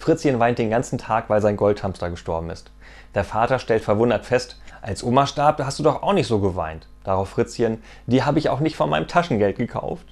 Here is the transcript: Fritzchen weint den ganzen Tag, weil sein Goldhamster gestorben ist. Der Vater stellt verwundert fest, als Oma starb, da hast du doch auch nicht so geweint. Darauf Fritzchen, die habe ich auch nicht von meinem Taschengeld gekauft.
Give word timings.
Fritzchen 0.00 0.40
weint 0.40 0.58
den 0.58 0.70
ganzen 0.70 0.96
Tag, 0.96 1.28
weil 1.28 1.42
sein 1.42 1.58
Goldhamster 1.58 2.08
gestorben 2.08 2.48
ist. 2.48 2.70
Der 3.14 3.22
Vater 3.22 3.58
stellt 3.58 3.84
verwundert 3.84 4.24
fest, 4.24 4.58
als 4.80 5.04
Oma 5.04 5.26
starb, 5.26 5.58
da 5.58 5.66
hast 5.66 5.78
du 5.78 5.82
doch 5.82 6.02
auch 6.02 6.14
nicht 6.14 6.26
so 6.26 6.38
geweint. 6.40 6.88
Darauf 7.04 7.28
Fritzchen, 7.28 7.82
die 8.06 8.22
habe 8.22 8.38
ich 8.38 8.48
auch 8.48 8.60
nicht 8.60 8.76
von 8.76 8.88
meinem 8.88 9.08
Taschengeld 9.08 9.58
gekauft. 9.58 10.06